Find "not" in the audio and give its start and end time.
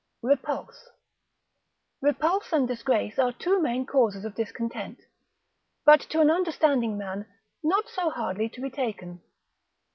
7.61-7.87